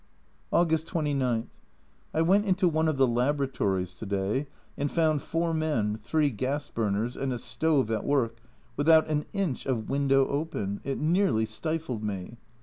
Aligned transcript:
August 0.51 0.87
29. 0.87 1.51
I 2.11 2.21
went 2.23 2.45
into 2.47 2.67
one 2.67 2.87
of 2.87 2.97
the 2.97 3.05
Laboratories 3.05 3.93
to 3.99 4.07
day, 4.07 4.47
and 4.75 4.89
found 4.89 5.21
four 5.21 5.53
men, 5.53 5.99
three 6.01 6.31
gas 6.31 6.69
burners, 6.69 7.15
and 7.15 7.31
a 7.31 7.37
stove 7.37 7.91
at 7.91 8.03
work, 8.03 8.37
without 8.75 9.07
an 9.09 9.25
inch 9.31 9.67
of 9.67 9.89
window 9.91 10.25
open 10.27 10.81
it 10.83 10.97
nearly 10.97 11.45
stifled 11.45 12.03
me. 12.03 12.37